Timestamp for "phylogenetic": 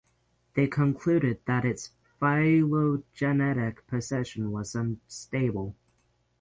2.19-3.85